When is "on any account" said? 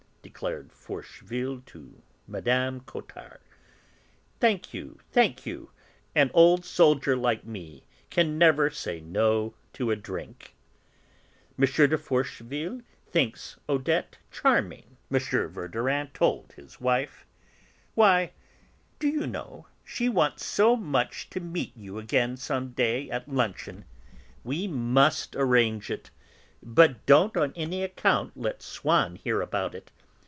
27.35-28.37